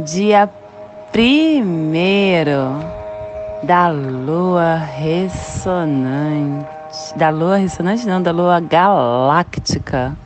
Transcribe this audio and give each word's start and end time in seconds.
dia 0.00 0.48
primeiro 1.10 2.78
da 3.64 3.88
lua 3.88 4.76
ressonante, 4.76 6.68
da 7.16 7.30
lua 7.30 7.56
ressonante 7.56 8.06
não, 8.06 8.22
da 8.22 8.30
lua 8.30 8.60
galáctica, 8.60 10.16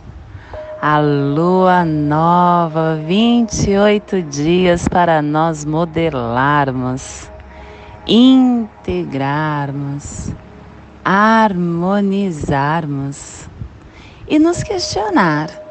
a 0.80 0.98
lua 0.98 1.84
nova, 1.86 3.00
28 3.06 4.20
dias 4.22 4.86
para 4.86 5.22
nós 5.22 5.64
modelarmos, 5.64 7.32
integrarmos, 8.06 10.34
harmonizarmos 11.02 13.48
e 14.28 14.38
nos 14.38 14.62
questionar 14.62 15.61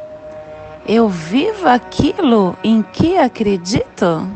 eu 0.87 1.07
vivo 1.07 1.67
aquilo 1.67 2.55
em 2.63 2.81
que 2.81 3.17
acredito? 3.17 4.27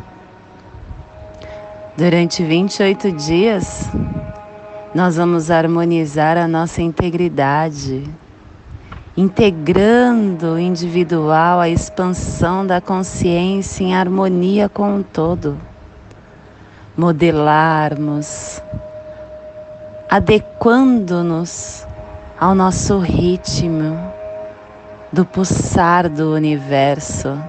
Durante 1.98 2.44
28 2.44 3.12
dias, 3.12 3.90
nós 4.94 5.18
vamos 5.18 5.50
harmonizar 5.50 6.38
a 6.38 6.48
nossa 6.48 6.82
integridade, 6.82 8.04
integrando 9.18 10.54
o 10.54 10.60
individual 10.60 11.60
à 11.60 11.70
expansão 11.70 12.66
da 12.66 12.80
consciência 12.80 13.84
em 13.84 13.96
harmonia 13.96 14.70
com 14.70 15.00
o 15.00 15.04
todo. 15.04 15.58
Modelarmos, 16.96 18.62
adequando-nos 20.10 21.86
ao 22.40 22.54
nosso 22.54 23.00
ritmo 23.00 24.15
do 25.16 25.24
pulsar 25.24 26.10
do 26.10 26.34
universo, 26.34 27.42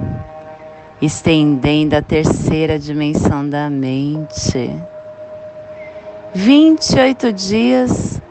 estendendo 1.03 1.97
a 1.97 2.01
terceira 2.01 2.79
dimensão 2.79 3.49
da 3.49 3.69
mente. 3.69 4.71
28 6.33 7.33
dias 7.33 8.23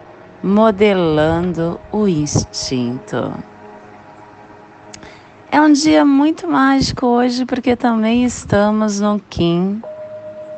modelando 0.41 1.77
o 1.91 2.07
instinto. 2.07 3.33
É 5.51 5.59
um 5.59 5.73
dia 5.73 6.05
muito 6.05 6.47
mágico 6.47 7.05
hoje 7.05 7.43
porque 7.45 7.75
também 7.75 8.23
estamos 8.23 9.01
no 9.01 9.19
Kim 9.29 9.81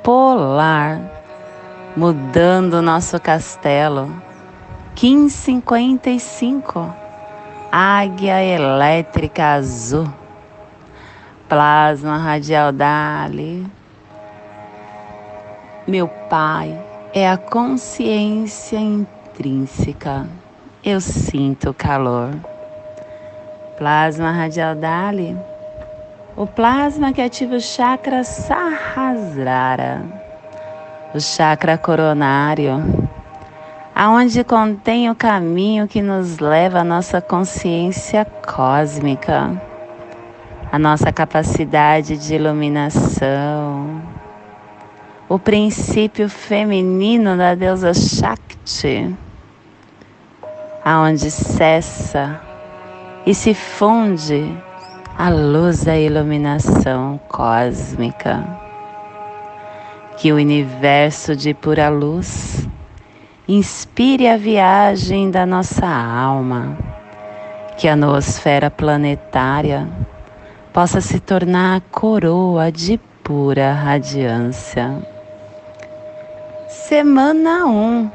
polar, 0.04 1.02
mudando 1.96 2.76
o 2.76 2.82
nosso 2.84 3.20
castelo. 3.20 4.14
Kim 4.94 5.30
55 5.30 7.07
águia 7.72 8.42
elétrica 8.42 9.54
azul, 9.54 10.08
plasma 11.48 12.18
radial 12.18 12.72
Dali. 12.72 13.66
Meu 15.88 16.08
Pai 16.08 16.78
é 17.14 17.30
a 17.30 17.38
consciência 17.38 18.78
intrínseca. 18.78 20.28
Eu 20.84 21.02
sinto 21.02 21.74
calor. 21.74 22.32
Plasma 23.78 24.32
radial 24.32 24.76
Dali. 24.76 25.38
O 26.36 26.46
plasma 26.46 27.12
que 27.14 27.22
ativa 27.22 27.56
o 27.56 27.60
chakra 27.60 28.24
Sahasrara, 28.24 30.04
o 31.14 31.20
chakra 31.20 31.78
coronário 31.78 33.07
aonde 34.00 34.44
contém 34.44 35.10
o 35.10 35.16
caminho 35.16 35.88
que 35.88 36.04
nos 36.04 36.38
leva 36.38 36.82
à 36.82 36.84
nossa 36.84 37.20
consciência 37.20 38.24
cósmica, 38.46 39.60
a 40.72 40.78
nossa 40.78 41.12
capacidade 41.12 42.16
de 42.16 42.36
iluminação, 42.36 44.00
o 45.28 45.40
princípio 45.40 46.30
feminino 46.30 47.36
da 47.36 47.56
deusa 47.56 47.92
Shakti, 47.96 49.16
aonde 50.86 51.32
cessa 51.32 52.40
e 53.26 53.34
se 53.34 53.56
funde 53.56 54.56
a 55.18 55.30
luz 55.30 55.86
da 55.86 55.98
iluminação 55.98 57.20
cósmica, 57.28 58.46
que 60.18 60.32
o 60.32 60.36
universo 60.36 61.36
de 61.36 61.56
pura 61.56 61.90
luz 61.90 62.68
inspire 63.48 64.28
a 64.28 64.36
viagem 64.36 65.32
da 65.32 65.46
nossa 65.46 65.88
alma, 65.88 66.78
que 67.78 67.88
a 67.88 67.96
noosfera 67.96 68.70
planetária 68.70 69.88
possa 70.74 71.00
se 71.00 71.22
tornar 71.22 71.78
a 71.78 71.80
coroa 71.80 72.70
de 72.70 72.98
pura 73.24 73.72
radiância. 73.72 74.94
Semana 76.68 77.66
1. 77.66 78.12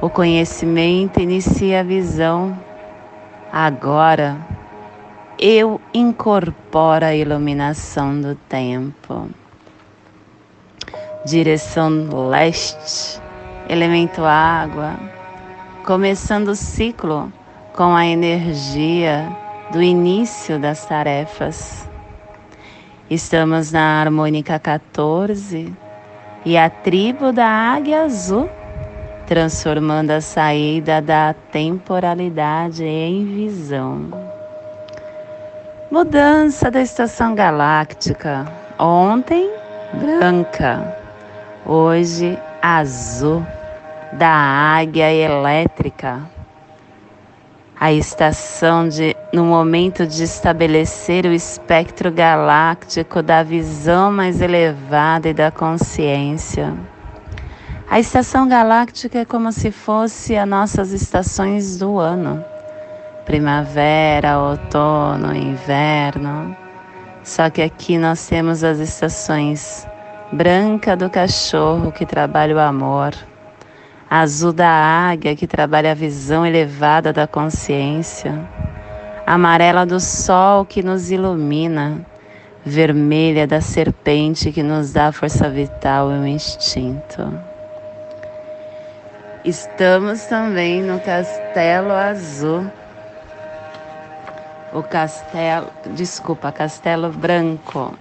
O 0.00 0.08
conhecimento 0.08 1.20
inicia 1.20 1.80
a 1.80 1.82
visão 1.82 2.56
Agora 3.52 4.38
eu 5.36 5.80
incorporo 5.92 7.04
a 7.04 7.14
iluminação 7.14 8.20
do 8.20 8.36
tempo. 8.36 9.28
Direção 11.24 12.28
leste, 12.28 13.20
elemento 13.68 14.24
água, 14.24 14.94
começando 15.84 16.48
o 16.48 16.54
ciclo 16.54 17.32
com 17.74 17.96
a 17.96 18.06
energia 18.06 19.28
do 19.72 19.82
início 19.82 20.56
das 20.56 20.86
tarefas. 20.86 21.88
Estamos 23.10 23.72
na 23.72 24.00
harmônica 24.00 24.60
14 24.60 25.74
e 26.44 26.56
a 26.56 26.70
tribo 26.70 27.32
da 27.32 27.48
águia 27.48 28.02
azul 28.02 28.48
transformando 29.30 30.10
a 30.10 30.20
saída 30.20 31.00
da 31.00 31.32
temporalidade 31.52 32.82
em 32.82 33.24
visão. 33.24 34.10
Mudança 35.88 36.68
da 36.68 36.80
estação 36.80 37.32
galáctica. 37.32 38.52
Ontem, 38.76 39.48
branca. 39.94 40.96
Hoje, 41.64 42.36
azul. 42.60 43.46
Da 44.14 44.28
águia 44.28 45.12
elétrica. 45.12 46.28
A 47.78 47.92
estação 47.92 48.88
de, 48.88 49.14
no 49.32 49.44
momento 49.44 50.08
de 50.08 50.24
estabelecer 50.24 51.24
o 51.24 51.32
espectro 51.32 52.10
galáctico 52.10 53.22
da 53.22 53.44
visão 53.44 54.10
mais 54.10 54.40
elevada 54.40 55.28
e 55.28 55.32
da 55.32 55.52
consciência. 55.52 56.74
A 57.90 57.98
estação 57.98 58.46
galáctica 58.46 59.18
é 59.18 59.24
como 59.24 59.50
se 59.50 59.72
fosse 59.72 60.36
as 60.36 60.48
nossas 60.48 60.92
estações 60.92 61.76
do 61.76 61.98
ano: 61.98 62.44
primavera, 63.26 64.38
outono, 64.38 65.34
inverno. 65.34 66.56
Só 67.24 67.50
que 67.50 67.60
aqui 67.60 67.98
nós 67.98 68.28
temos 68.28 68.62
as 68.62 68.78
estações 68.78 69.88
branca 70.30 70.96
do 70.96 71.10
cachorro 71.10 71.90
que 71.90 72.06
trabalha 72.06 72.54
o 72.54 72.60
amor, 72.60 73.12
azul 74.08 74.52
da 74.52 74.70
águia 74.70 75.34
que 75.34 75.48
trabalha 75.48 75.90
a 75.90 75.94
visão 75.94 76.46
elevada 76.46 77.12
da 77.12 77.26
consciência, 77.26 78.48
amarela 79.26 79.84
do 79.84 79.98
sol 79.98 80.64
que 80.64 80.80
nos 80.80 81.10
ilumina, 81.10 82.06
vermelha 82.64 83.48
da 83.48 83.60
serpente 83.60 84.52
que 84.52 84.62
nos 84.62 84.92
dá 84.92 85.10
força 85.10 85.50
vital 85.50 86.12
e 86.12 86.18
o 86.20 86.24
instinto. 86.24 87.49
Estamos 89.44 90.26
também 90.26 90.82
no 90.82 91.00
Castelo 91.00 91.92
Azul. 91.92 92.70
O 94.70 94.82
castelo, 94.82 95.70
desculpa, 95.94 96.52
Castelo 96.52 97.08
Branco. 97.08 97.94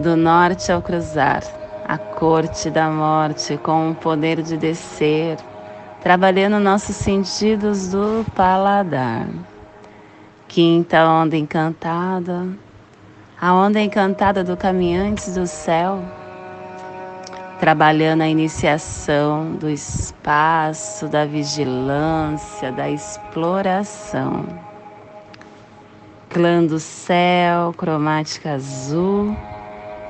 Do 0.00 0.16
norte 0.16 0.72
ao 0.72 0.80
cruzar, 0.80 1.42
a 1.86 1.98
corte 1.98 2.70
da 2.70 2.88
morte 2.88 3.58
com 3.58 3.90
o 3.90 3.94
poder 3.94 4.40
de 4.40 4.56
descer, 4.56 5.36
trabalhando 6.00 6.58
nossos 6.58 6.96
sentidos 6.96 7.90
do 7.90 8.24
paladar. 8.34 9.26
Quinta 10.48 11.06
onda 11.06 11.36
encantada, 11.36 12.48
a 13.38 13.52
onda 13.52 13.78
encantada 13.78 14.42
do 14.42 14.56
caminhantes 14.56 15.34
do 15.34 15.46
céu, 15.46 16.02
trabalhando 17.62 18.22
a 18.22 18.26
iniciação 18.26 19.52
do 19.52 19.70
espaço, 19.70 21.06
da 21.06 21.24
vigilância, 21.24 22.72
da 22.72 22.90
exploração. 22.90 24.44
Clã 26.28 26.64
do 26.64 26.80
céu, 26.80 27.72
cromática 27.78 28.54
azul 28.54 29.36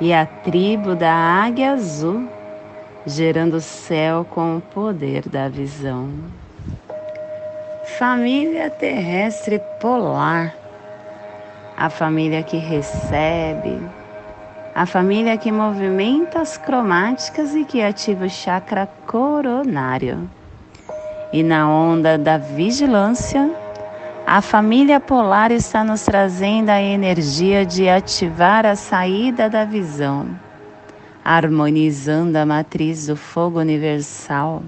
e 0.00 0.14
a 0.14 0.24
tribo 0.24 0.94
da 0.94 1.12
águia 1.12 1.72
azul, 1.72 2.26
gerando 3.04 3.58
o 3.58 3.60
céu 3.60 4.24
com 4.24 4.56
o 4.56 4.60
poder 4.62 5.28
da 5.28 5.50
visão. 5.50 6.08
Família 7.98 8.70
terrestre 8.70 9.60
polar, 9.78 10.54
a 11.76 11.90
família 11.90 12.42
que 12.42 12.56
recebe, 12.56 13.78
a 14.74 14.86
família 14.86 15.36
que 15.36 15.52
movimenta 15.52 16.40
as 16.40 16.56
cromáticas 16.56 17.54
e 17.54 17.64
que 17.64 17.82
ativa 17.82 18.24
o 18.24 18.30
chakra 18.30 18.88
coronário. 19.06 20.28
E 21.32 21.42
na 21.42 21.68
onda 21.68 22.16
da 22.16 22.38
vigilância, 22.38 23.50
a 24.26 24.40
família 24.40 24.98
polar 24.98 25.50
está 25.50 25.84
nos 25.84 26.02
trazendo 26.02 26.70
a 26.70 26.80
energia 26.80 27.66
de 27.66 27.88
ativar 27.88 28.64
a 28.64 28.74
saída 28.74 29.48
da 29.50 29.64
visão, 29.64 30.28
harmonizando 31.22 32.38
a 32.38 32.46
matriz 32.46 33.06
do 33.06 33.16
fogo 33.16 33.58
universal, 33.58 34.62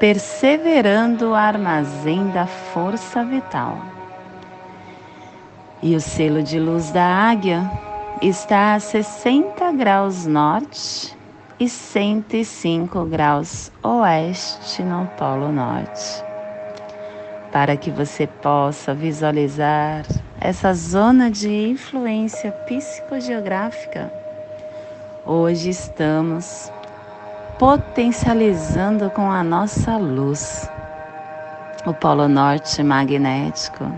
perseverando 0.00 1.30
o 1.30 1.34
armazém 1.34 2.30
da 2.30 2.46
força 2.46 3.24
vital. 3.24 3.78
E 5.80 5.94
o 5.94 6.00
selo 6.00 6.42
de 6.42 6.58
luz 6.58 6.90
da 6.90 7.04
águia 7.04 7.70
está 8.22 8.74
a 8.74 8.80
60 8.80 9.72
graus 9.72 10.26
norte 10.26 11.16
e 11.60 11.68
105 11.68 13.04
graus 13.04 13.70
oeste 13.82 14.82
no 14.82 15.06
Polo 15.16 15.52
Norte 15.52 16.24
para 17.52 17.76
que 17.76 17.90
você 17.90 18.26
possa 18.26 18.92
visualizar 18.92 20.04
essa 20.40 20.74
zona 20.74 21.30
de 21.30 21.70
influência 21.70 22.50
psicogeográfica. 22.50 24.12
Hoje 25.24 25.70
estamos 25.70 26.72
potencializando 27.58 29.10
com 29.10 29.30
a 29.30 29.42
nossa 29.42 29.96
luz 29.96 30.68
o 31.86 31.94
Polo 31.94 32.28
Norte 32.28 32.82
magnético, 32.82 33.90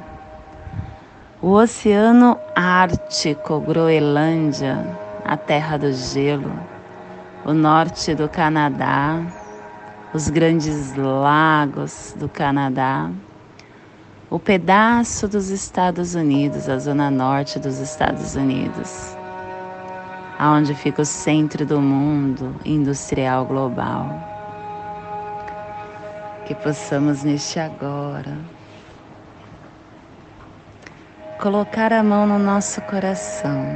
o 1.42 1.52
Oceano 1.52 2.38
Ártico, 2.54 3.60
Groenlândia, 3.60 4.76
a 5.24 5.38
Terra 5.38 5.78
do 5.78 5.90
Gelo, 5.90 6.52
o 7.46 7.54
norte 7.54 8.14
do 8.14 8.28
Canadá, 8.28 9.18
os 10.12 10.28
grandes 10.28 10.94
lagos 10.94 12.14
do 12.18 12.28
Canadá. 12.28 13.10
O 14.28 14.38
pedaço 14.38 15.26
dos 15.26 15.48
Estados 15.48 16.14
Unidos, 16.14 16.68
a 16.68 16.78
zona 16.78 17.10
norte 17.10 17.58
dos 17.58 17.78
Estados 17.78 18.36
Unidos, 18.36 19.16
aonde 20.38 20.74
fica 20.74 21.00
o 21.00 21.06
centro 21.06 21.64
do 21.64 21.80
mundo 21.80 22.54
industrial 22.66 23.46
global. 23.46 24.06
Que 26.44 26.54
possamos 26.54 27.24
neste 27.24 27.58
agora 27.58 28.59
colocar 31.40 31.90
a 31.90 32.02
mão 32.02 32.26
no 32.26 32.38
nosso 32.38 32.82
coração. 32.82 33.66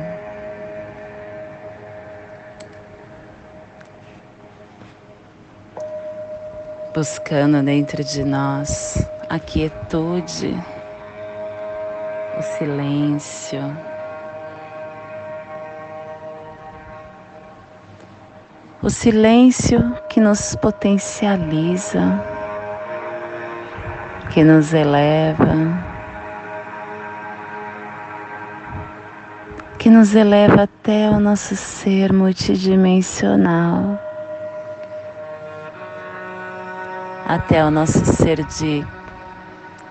Buscando 6.94 7.62
dentro 7.62 8.04
de 8.04 8.22
nós 8.22 9.08
a 9.30 9.38
quietude, 9.38 10.54
o 12.38 12.42
silêncio. 12.42 13.60
O 18.82 18.90
silêncio 18.90 19.80
que 20.10 20.20
nos 20.20 20.54
potencializa, 20.56 22.22
que 24.30 24.44
nos 24.44 24.74
eleva, 24.74 25.93
que 29.84 29.90
nos 29.90 30.14
eleva 30.14 30.62
até 30.62 31.10
o 31.10 31.20
nosso 31.20 31.54
ser 31.54 32.10
multidimensional, 32.10 34.00
até 37.26 37.62
o 37.62 37.70
nosso 37.70 38.02
ser 38.06 38.42
de 38.46 38.82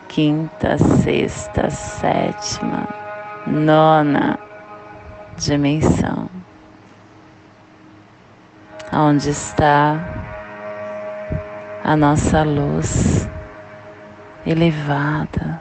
quinta, 0.09 0.79
sexta, 0.79 1.69
sétima, 1.69 2.89
nona 3.45 4.39
dimensão. 5.37 6.27
Onde 8.91 9.29
está 9.29 9.99
a 11.83 11.95
nossa 11.95 12.41
luz 12.41 13.29
elevada. 14.43 15.59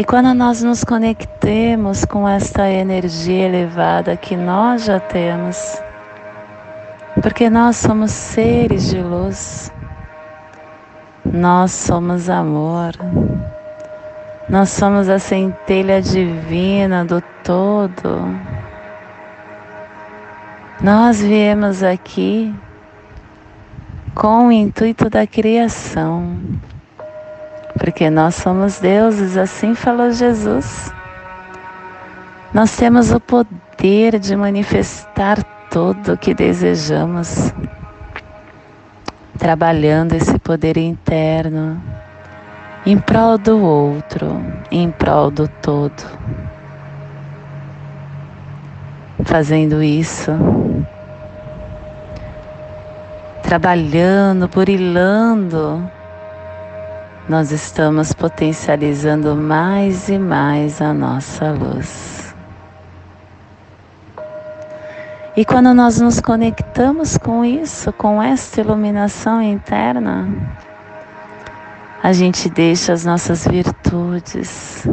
E 0.00 0.04
quando 0.04 0.32
nós 0.32 0.62
nos 0.62 0.82
conectemos 0.82 2.06
com 2.06 2.26
esta 2.26 2.66
energia 2.70 3.44
elevada 3.48 4.16
que 4.16 4.34
nós 4.34 4.86
já 4.86 4.98
temos, 4.98 5.78
porque 7.20 7.50
nós 7.50 7.76
somos 7.76 8.10
seres 8.10 8.88
de 8.88 8.98
luz, 8.98 9.70
nós 11.22 11.72
somos 11.72 12.30
amor. 12.30 12.92
Nós 14.48 14.70
somos 14.70 15.06
a 15.10 15.18
centelha 15.18 16.00
divina 16.00 17.04
do 17.04 17.22
todo. 17.44 18.24
Nós 20.82 21.20
viemos 21.20 21.82
aqui 21.82 22.54
com 24.14 24.46
o 24.46 24.52
intuito 24.52 25.10
da 25.10 25.26
criação, 25.26 26.38
porque 27.80 28.10
nós 28.10 28.34
somos 28.34 28.78
deuses, 28.78 29.38
assim 29.38 29.74
falou 29.74 30.12
Jesus. 30.12 30.92
Nós 32.52 32.76
temos 32.76 33.10
o 33.10 33.18
poder 33.18 34.18
de 34.18 34.36
manifestar 34.36 35.42
tudo 35.70 36.12
o 36.12 36.18
que 36.18 36.34
desejamos 36.34 37.54
trabalhando 39.38 40.12
esse 40.12 40.38
poder 40.38 40.76
interno 40.76 41.82
em 42.84 42.98
prol 42.98 43.38
do 43.38 43.58
outro, 43.62 44.28
em 44.70 44.90
prol 44.90 45.30
do 45.30 45.48
todo. 45.48 46.04
Fazendo 49.24 49.82
isso, 49.82 50.32
trabalhando, 53.42 54.48
burilando, 54.48 55.90
nós 57.30 57.52
estamos 57.52 58.12
potencializando 58.12 59.36
mais 59.36 60.08
e 60.08 60.18
mais 60.18 60.82
a 60.82 60.92
nossa 60.92 61.52
luz. 61.52 62.34
E 65.36 65.44
quando 65.44 65.72
nós 65.72 66.00
nos 66.00 66.20
conectamos 66.20 67.16
com 67.16 67.44
isso, 67.44 67.92
com 67.92 68.20
esta 68.20 68.60
iluminação 68.60 69.40
interna, 69.40 70.28
a 72.02 72.12
gente 72.12 72.50
deixa 72.50 72.92
as 72.92 73.04
nossas 73.04 73.46
virtudes 73.46 74.84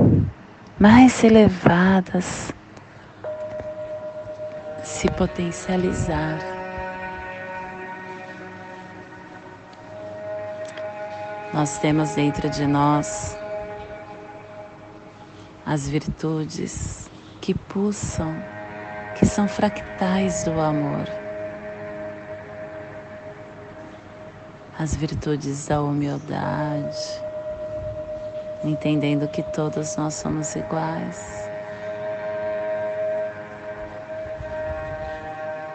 mais 0.79 1.23
elevadas 1.23 2.53
se 4.83 5.09
potencializar. 5.09 6.56
Nós 11.57 11.79
temos 11.79 12.13
dentro 12.13 12.47
de 12.51 12.67
nós 12.67 13.35
as 15.65 15.89
virtudes 15.89 17.09
que 17.41 17.51
pulsam 17.55 18.31
que 19.17 19.25
são 19.25 19.47
fractais 19.47 20.43
do 20.43 20.51
amor. 20.61 21.07
As 24.77 24.95
virtudes 24.95 25.65
da 25.65 25.81
humildade, 25.81 26.95
entendendo 28.63 29.27
que 29.27 29.41
todos 29.41 29.97
nós 29.97 30.13
somos 30.13 30.55
iguais. 30.55 31.47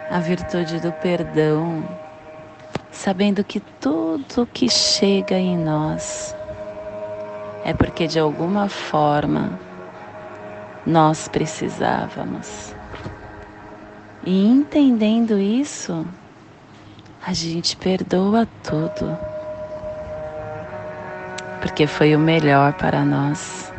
a 0.09 0.19
virtude 0.19 0.79
do 0.79 0.91
perdão, 0.93 1.83
sabendo 2.93 3.43
que 3.43 3.59
tudo 3.59 4.47
que 4.53 4.69
chega 4.69 5.35
em 5.35 5.57
nós 5.57 6.33
é 7.65 7.73
porque 7.73 8.07
de 8.07 8.19
alguma 8.19 8.69
forma 8.69 9.59
nós 10.85 11.27
precisávamos. 11.27 12.73
E 14.25 14.45
entendendo 14.45 15.37
isso, 15.39 16.05
a 17.25 17.33
gente 17.33 17.75
perdoa 17.75 18.47
tudo, 18.63 19.17
porque 21.61 21.87
foi 21.87 22.15
o 22.15 22.19
melhor 22.19 22.73
para 22.73 23.03
nós. 23.03 23.73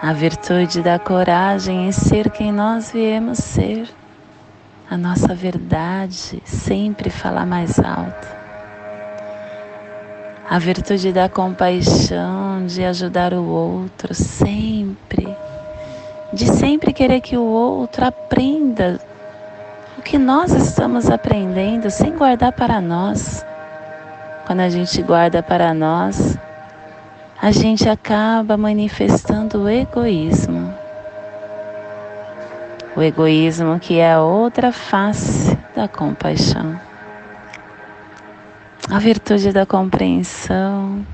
A 0.00 0.12
virtude 0.12 0.82
da 0.82 0.98
coragem 0.98 1.86
em 1.86 1.92
ser 1.92 2.30
quem 2.30 2.50
nós 2.50 2.90
viemos 2.90 3.38
ser, 3.38 3.88
a 4.92 4.96
nossa 4.96 5.34
verdade 5.34 6.42
sempre 6.44 7.08
falar 7.08 7.46
mais 7.46 7.78
alto 7.78 8.42
a 10.52 10.58
virtude 10.58 11.14
da 11.14 11.30
compaixão, 11.30 12.66
de 12.66 12.84
ajudar 12.84 13.32
o 13.32 13.42
outro 13.42 14.12
sempre, 14.12 15.34
de 16.30 16.46
sempre 16.46 16.92
querer 16.92 17.22
que 17.22 17.38
o 17.38 17.42
outro 17.42 18.04
aprenda 18.04 19.00
o 19.96 20.02
que 20.02 20.18
nós 20.18 20.52
estamos 20.52 21.08
aprendendo 21.08 21.90
sem 21.90 22.14
guardar 22.14 22.52
para 22.52 22.82
nós. 22.82 23.42
Quando 24.46 24.60
a 24.60 24.68
gente 24.68 25.00
guarda 25.00 25.42
para 25.42 25.72
nós, 25.72 26.36
a 27.40 27.50
gente 27.50 27.88
acaba 27.88 28.54
manifestando 28.54 29.62
o 29.62 29.70
egoísmo. 29.70 30.61
O 32.96 33.02
egoísmo 33.02 33.78
que 33.78 33.98
é 33.98 34.12
a 34.12 34.22
outra 34.22 34.72
face 34.72 35.56
da 35.74 35.88
compaixão 35.88 36.78
a 38.92 38.98
virtude 38.98 39.52
da 39.52 39.64
compreensão, 39.64 41.06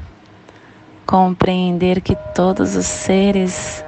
compreender 1.06 2.00
que 2.00 2.16
todos 2.34 2.74
os 2.74 2.86
seres 2.86 3.84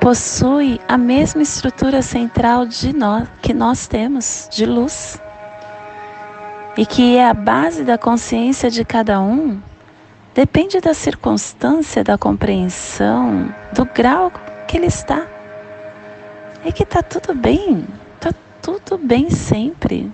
possuem 0.00 0.78
a 0.86 0.96
mesma 0.96 1.42
estrutura 1.42 2.00
central 2.00 2.64
de 2.64 2.94
nós 2.94 3.26
que 3.42 3.52
nós 3.52 3.88
temos, 3.88 4.48
de 4.52 4.66
luz. 4.66 5.20
E 6.76 6.86
que 6.86 7.16
é 7.16 7.28
a 7.28 7.34
base 7.34 7.82
da 7.82 7.98
consciência 7.98 8.70
de 8.70 8.84
cada 8.84 9.20
um, 9.20 9.60
depende 10.32 10.80
da 10.80 10.94
circunstância 10.94 12.04
da 12.04 12.16
compreensão, 12.16 13.52
do 13.72 13.84
grau 13.84 14.30
que 14.68 14.76
ele 14.76 14.86
está. 14.86 15.26
E 16.64 16.72
que 16.72 16.82
está 16.82 17.02
tudo 17.02 17.34
bem, 17.34 17.86
está 18.14 18.32
tudo 18.62 18.96
bem 18.96 19.28
sempre. 19.30 20.10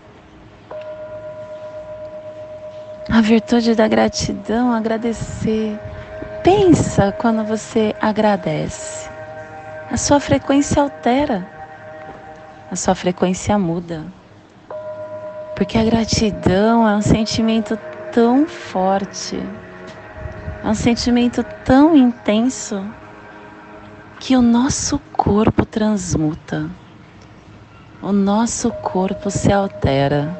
A 3.09 3.21
virtude 3.21 3.75
da 3.75 3.87
gratidão, 3.87 4.73
agradecer. 4.73 5.79
Pensa 6.43 7.13
quando 7.13 7.45
você 7.45 7.95
agradece. 8.01 9.09
A 9.91 9.97
sua 9.97 10.19
frequência 10.19 10.83
altera. 10.83 11.47
A 12.71 12.77
sua 12.77 12.95
frequência 12.95 13.59
muda. 13.59 14.05
Porque 15.55 15.77
a 15.77 15.85
gratidão 15.85 16.89
é 16.89 16.97
um 16.97 17.03
sentimento 17.03 17.79
tão 18.11 18.47
forte, 18.47 19.39
é 20.65 20.67
um 20.67 20.75
sentimento 20.75 21.45
tão 21.65 21.97
intenso 21.97 22.83
que 24.21 24.37
o 24.37 24.43
nosso 24.43 25.01
corpo 25.17 25.65
transmuta, 25.65 26.69
o 28.03 28.13
nosso 28.13 28.71
corpo 28.71 29.31
se 29.31 29.51
altera. 29.51 30.39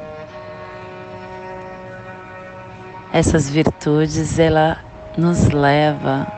Essas 3.11 3.49
virtudes 3.49 4.39
ela 4.39 4.79
nos 5.17 5.49
leva 5.49 6.31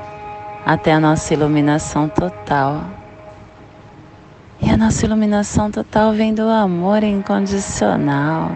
até 0.64 0.92
a 0.92 1.00
nossa 1.00 1.34
iluminação 1.34 2.08
total. 2.08 2.84
E 4.60 4.70
a 4.70 4.76
nossa 4.76 5.04
iluminação 5.04 5.68
total 5.68 6.12
vem 6.12 6.32
do 6.32 6.48
amor 6.48 7.02
incondicional. 7.02 8.52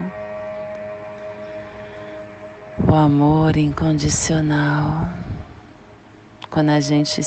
O 2.89 2.95
amor 2.95 3.57
incondicional. 3.57 5.09
Quando 6.49 6.69
a 6.69 6.79
gente 6.79 7.21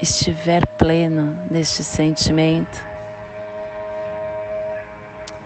estiver 0.00 0.66
pleno 0.78 1.36
neste 1.50 1.82
sentimento, 1.82 2.86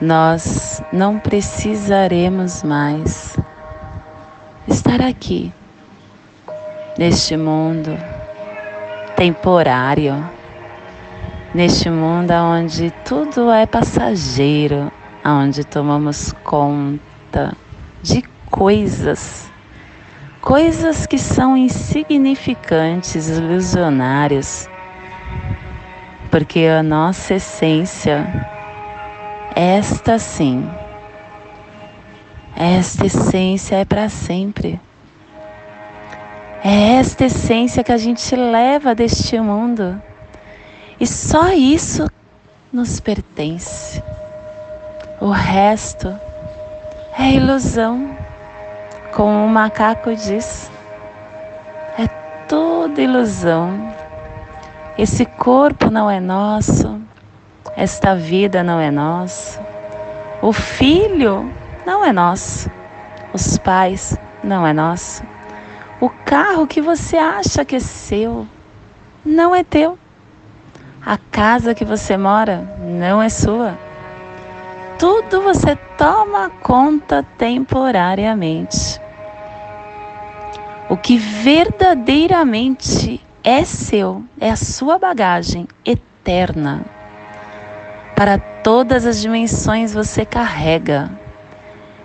nós 0.00 0.83
não 0.92 1.19
precisaremos 1.19 2.62
mais 2.62 3.37
estar 4.66 5.00
aqui, 5.02 5.52
neste 6.99 7.37
mundo 7.37 7.97
temporário, 9.14 10.25
neste 11.54 11.90
mundo 11.90 12.33
onde 12.33 12.90
tudo 13.04 13.50
é 13.50 13.66
passageiro, 13.66 14.90
onde 15.25 15.64
tomamos 15.64 16.33
conta 16.42 17.54
de 18.02 18.23
coisas, 18.50 19.50
coisas 20.40 21.06
que 21.06 21.18
são 21.18 21.56
insignificantes, 21.56 23.28
ilusionárias, 23.28 24.68
porque 26.30 26.61
a 26.66 26.82
nossa 26.82 27.35
essência, 27.35 28.26
esta 29.54 30.18
sim, 30.18 30.68
esta 32.56 33.06
essência 33.06 33.76
é 33.76 33.85
para 33.85 34.09
sempre. 34.09 34.80
É 36.62 36.97
esta 36.97 37.25
essência 37.25 37.82
que 37.82 37.92
a 37.92 37.97
gente 37.97 38.37
leva 38.37 38.94
deste 38.94 39.40
mundo. 39.40 40.00
E 41.00 41.06
só 41.06 41.52
isso 41.52 42.06
nos 42.70 43.00
pertence. 43.00 44.02
O 45.20 45.30
resto 45.30 46.14
é 47.18 47.32
ilusão. 47.32 48.20
Como 49.12 49.45
o 49.45 49.49
macaco 49.49 50.14
diz, 50.14 50.71
é 51.99 52.07
tudo 52.47 53.00
ilusão. 53.00 53.93
Esse 54.97 55.26
corpo 55.26 55.90
não 55.90 56.11
é 56.11 56.21
nosso, 56.21 57.00
esta 57.76 58.14
vida 58.14 58.62
não 58.62 58.79
é 58.79 58.90
nossa. 58.90 59.61
O 60.43 60.52
filho 60.52 61.50
não 61.85 62.05
é 62.05 62.12
nosso. 62.12 62.71
Os 63.33 63.59
pais 63.59 64.17
não 64.43 64.67
é 64.67 64.73
nosso. 64.73 65.23
O 66.00 66.09
carro 66.09 66.67
que 66.67 66.81
você 66.81 67.17
acha 67.17 67.64
que 67.64 67.76
é 67.76 67.81
seu 67.81 68.47
não 69.25 69.55
é 69.55 69.62
teu. 69.62 69.99
A 71.05 71.17
casa 71.31 71.75
que 71.75 71.85
você 71.85 72.17
mora 72.17 72.67
não 72.81 73.23
é 73.23 73.29
sua. 73.29 73.79
Tudo 75.00 75.40
você 75.40 75.75
toma 75.97 76.50
conta 76.62 77.25
temporariamente. 77.38 79.00
O 80.90 80.97
que 80.99 81.16
verdadeiramente 81.16 83.19
é 83.42 83.64
seu 83.64 84.23
é 84.38 84.50
a 84.50 84.57
sua 84.57 84.99
bagagem 84.99 85.66
eterna. 85.87 86.85
Para 88.14 88.37
todas 88.37 89.07
as 89.07 89.23
dimensões 89.23 89.95
você 89.95 90.26
carrega 90.26 91.11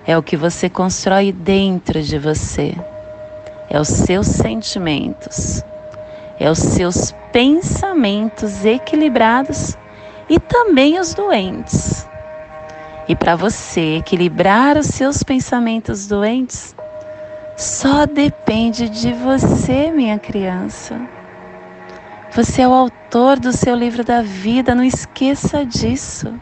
é 0.07 0.17
o 0.17 0.23
que 0.23 0.37
você 0.37 0.69
constrói 0.69 1.33
dentro 1.33 2.01
de 2.01 2.17
você, 2.17 2.73
é 3.69 3.77
os 3.77 3.89
seus 3.89 4.27
sentimentos, 4.27 5.61
é 6.39 6.49
os 6.49 6.59
seus 6.59 7.11
pensamentos 7.33 8.63
equilibrados 8.63 9.77
e 10.29 10.39
também 10.39 10.97
os 10.97 11.13
doentes. 11.13 12.07
E 13.07 13.15
para 13.15 13.35
você 13.35 13.97
equilibrar 13.97 14.77
os 14.77 14.87
seus 14.87 15.23
pensamentos 15.23 16.07
doentes, 16.07 16.75
só 17.55 18.05
depende 18.05 18.89
de 18.89 19.13
você, 19.13 19.91
minha 19.91 20.17
criança. 20.17 20.99
Você 22.31 22.63
é 22.63 22.67
o 22.67 22.73
autor 22.73 23.39
do 23.39 23.53
seu 23.53 23.75
livro 23.75 24.03
da 24.03 24.21
vida, 24.21 24.75
não 24.75 24.83
esqueça 24.83 25.65
disso 25.65 26.33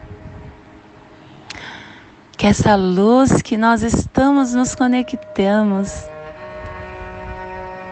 que 2.44 2.48
essa 2.48 2.74
luz 2.74 3.40
que 3.40 3.56
nós 3.56 3.82
estamos 3.82 4.54
nos 4.54 4.74
conectamos 4.74 6.04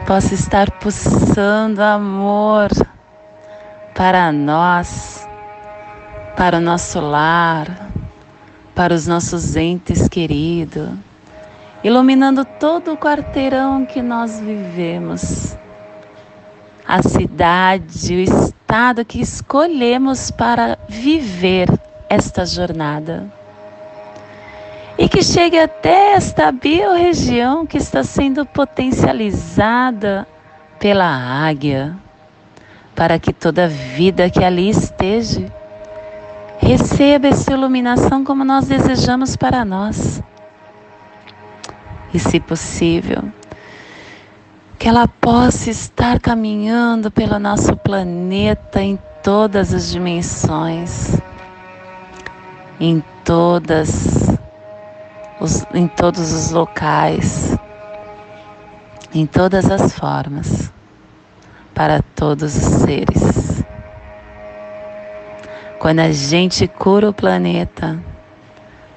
possa 0.07 0.35
estar 0.35 0.71
pulsando 0.73 1.83
amor 1.83 2.69
para 3.95 4.33
nós, 4.33 5.27
para 6.37 6.59
o 6.59 6.61
nosso 6.61 7.01
lar, 7.01 7.89
para 8.75 8.95
os 8.95 9.07
nossos 9.07 9.55
entes 9.57 10.09
queridos, 10.09 10.89
iluminando 11.85 12.45
todo 12.45 12.93
o 12.93 12.97
quarteirão 12.97 13.85
que 13.85 14.01
nós 14.01 14.41
vivemos, 14.41 15.57
a 16.87 17.03
cidade, 17.03 18.15
o 18.15 18.21
estado 18.21 19.05
que 19.05 19.21
escolhemos 19.21 20.31
para 20.31 20.79
viver 20.89 21.69
esta 22.09 22.47
jornada. 22.47 23.31
E 24.99 25.09
que 25.09 25.23
chegue 25.23 25.59
até 25.59 26.13
esta 26.13 26.53
biorregião 26.53 27.67
que 27.67 27.79
está 27.79 28.05
sendo 28.05 28.45
potencializada 28.45 30.27
pela 30.79 31.07
águia, 31.07 31.97
para 32.95 33.19
que 33.19 33.33
toda 33.33 33.69
vida 33.69 34.29
que 34.29 34.45
ali 34.45 34.69
esteja 34.69 35.51
receba 36.63 37.27
essa 37.27 37.53
iluminação 37.53 38.25
como 38.25 38.45
nós 38.45 38.67
desejamos 38.67 39.37
para 39.37 39.65
nós. 39.65 40.23
E, 42.15 42.19
se 42.19 42.39
possível, 42.39 43.25
que 44.79 44.89
ela 44.89 45.09
possa 45.09 45.71
estar 45.71 46.21
caminhando 46.21 47.11
pelo 47.11 47.39
nosso 47.39 47.77
planeta 47.77 48.81
em 48.81 48.99
todas 49.23 49.75
as 49.75 49.91
dimensões, 49.91 51.17
em 52.79 53.03
todas 53.25 54.37
os, 55.41 55.65
em 55.75 55.89
todos 55.89 56.33
os 56.33 56.51
locais, 56.51 57.57
em 59.15 59.27
todas 59.27 59.71
as 59.71 59.93
formas, 59.93 60.73
para 61.75 62.03
todos 62.15 62.57
os 62.57 62.83
seres. 62.83 63.42
Quando 65.83 65.99
a 65.99 66.13
gente 66.13 66.69
cura 66.69 67.11
o 67.11 67.13
planeta, 67.13 67.99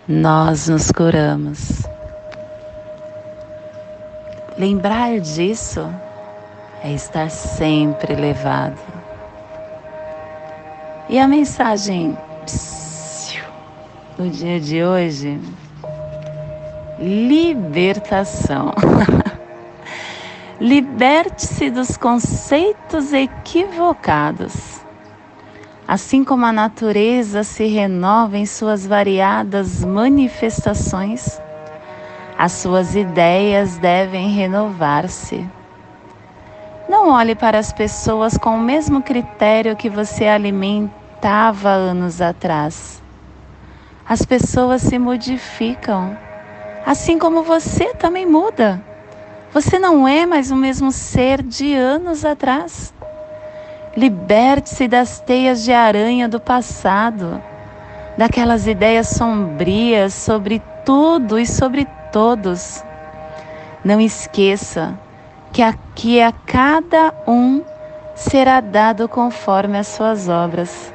nós 0.08 0.68
nos 0.68 0.92
curamos. 0.92 1.82
Lembrar 4.56 5.20
disso 5.20 5.92
é 6.84 6.92
estar 6.92 7.32
sempre 7.32 8.13
elevado. 8.13 8.80
E 11.10 11.18
a 11.18 11.27
mensagem 11.27 12.15
do 14.15 14.30
dia 14.30 14.60
de 14.60 14.84
hoje: 14.84 15.42
libertação. 17.00 18.75
Liberte-se 20.62 21.72
dos 21.72 21.98
conceitos 21.98 23.12
equivocados. 23.12 24.75
Assim 25.88 26.24
como 26.24 26.44
a 26.48 26.51
natureza 26.51 27.44
se 27.44 27.68
renova 27.68 28.39
em 28.39 28.46
suas 28.48 28.88
variadas 28.88 29.86
manifestações, 29.86 31.39
as 32.36 32.54
suas 32.54 32.96
ideias 32.96 33.77
devem 33.77 34.30
renovar-se. 34.30 35.48
Não 36.89 37.10
olhe 37.10 37.36
para 37.36 37.60
as 37.60 37.72
pessoas 37.72 38.36
com 38.36 38.56
o 38.56 38.60
mesmo 38.60 39.04
critério 39.04 39.75
que 39.75 39.88
você 39.88 40.25
alimentava 40.25 41.70
anos 41.70 42.20
atrás. 42.20 43.00
As 44.10 44.25
pessoas 44.25 44.82
se 44.82 44.98
modificam, 44.98 46.18
assim 46.84 47.20
como 47.20 47.44
você 47.44 47.94
também 47.94 48.25
muda. 48.25 48.82
Você 49.54 49.77
não 49.77 50.08
é 50.08 50.25
mais 50.25 50.50
o 50.50 50.56
mesmo 50.56 50.92
ser 50.92 51.44
de 51.44 51.75
anos 51.75 52.25
atrás. 52.25 52.92
Liberte-se 53.96 54.90
das 54.90 55.22
teias 55.22 55.64
de 55.64 55.72
aranha 55.72 56.27
do 56.27 56.38
passado, 56.38 57.42
daquelas 58.18 58.68
ideias 58.68 59.08
sombrias 59.08 60.14
sobre 60.14 60.62
tudo 60.84 61.40
e 61.40 61.46
sobre 61.46 61.88
todos. 62.12 62.84
Não 63.86 64.01
esqueça 64.01 65.00
que 65.53 65.62
aqui 65.62 66.22
a 66.22 66.34
cada 66.34 67.14
um 67.25 67.64
será 68.14 68.60
dado 68.60 69.08
conforme 69.08 69.77
as 69.77 69.88
suas 69.88 70.27
obras. 70.27 70.94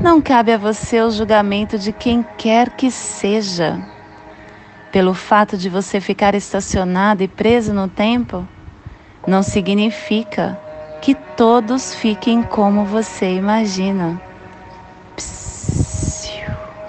Não 0.00 0.20
cabe 0.20 0.52
a 0.52 0.58
você 0.58 1.00
o 1.00 1.10
julgamento 1.12 1.78
de 1.78 1.92
quem 1.92 2.26
quer 2.36 2.70
que 2.70 2.90
seja. 2.90 3.80
Pelo 4.90 5.14
fato 5.14 5.56
de 5.56 5.68
você 5.68 6.00
ficar 6.00 6.34
estacionado 6.34 7.22
e 7.22 7.28
preso 7.28 7.72
no 7.72 7.86
tempo, 7.86 8.46
não 9.24 9.42
significa 9.42 10.58
que 11.00 11.14
todos 11.36 11.94
fiquem 11.94 12.42
como 12.42 12.84
você 12.84 13.34
imagina. 13.34 14.20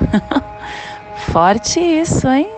Forte 1.31 1.79
isso, 1.79 2.27
hein? 2.27 2.49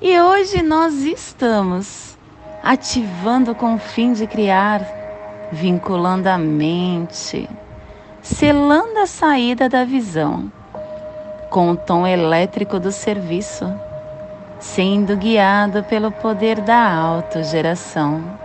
E 0.00 0.18
hoje 0.20 0.62
nós 0.62 0.94
estamos 1.04 2.18
ativando 2.62 3.54
com 3.54 3.74
o 3.74 3.78
fim 3.78 4.12
de 4.12 4.26
criar, 4.26 4.80
vinculando 5.52 6.28
a 6.28 6.38
mente, 6.38 7.48
selando 8.22 8.98
a 8.98 9.06
saída 9.06 9.68
da 9.68 9.84
visão, 9.84 10.50
com 11.50 11.70
o 11.70 11.76
tom 11.76 12.06
elétrico 12.06 12.80
do 12.80 12.90
serviço, 12.90 13.72
sendo 14.58 15.16
guiado 15.16 15.84
pelo 15.84 16.10
poder 16.10 16.60
da 16.60 16.92
autogeração. 16.94 18.39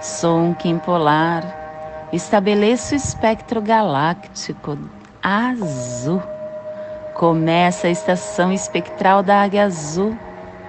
Sou 0.00 0.38
um 0.38 0.54
Kim 0.54 0.78
polar, 0.78 2.08
estabeleço 2.12 2.94
o 2.94 2.96
espectro 2.96 3.60
galáctico 3.60 4.78
azul. 5.20 6.22
Começa 7.14 7.88
a 7.88 7.90
estação 7.90 8.52
espectral 8.52 9.24
da 9.24 9.42
águia 9.42 9.64
azul 9.64 10.16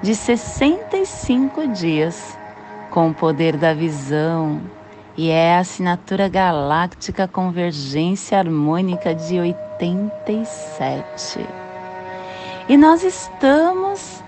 de 0.01 0.15
65 0.15 1.67
dias, 1.67 2.35
com 2.89 3.09
o 3.09 3.13
poder 3.13 3.55
da 3.55 3.71
visão, 3.71 4.59
e 5.15 5.29
é 5.29 5.57
a 5.57 5.59
assinatura 5.59 6.27
galáctica 6.27 7.27
Convergência 7.27 8.39
Harmônica 8.39 9.13
de 9.13 9.39
87. 9.39 11.47
E 12.67 12.75
nós 12.75 13.03
estamos 13.03 14.23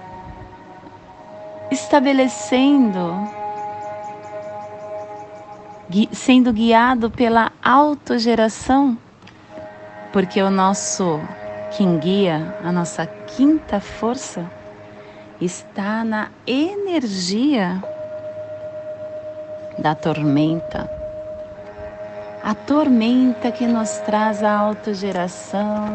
estabelecendo, 1.72 3.41
sendo 6.12 6.54
guiado 6.54 7.10
pela 7.10 7.52
autogeração, 7.62 8.98
porque 10.12 10.42
o 10.42 10.50
nosso 10.50 11.20
quem 11.72 11.98
guia, 12.00 12.56
a 12.64 12.72
nossa 12.72 13.06
quinta 13.06 13.80
força, 13.80 14.46
está 15.40 16.04
na 16.04 16.30
energia 16.46 17.82
da 19.78 19.96
tormenta. 19.96 20.90
A 22.44 22.54
tormenta 22.54 23.52
que 23.52 23.66
nos 23.66 24.00
traz 24.00 24.44
a 24.44 24.52
autogeração, 24.52 25.86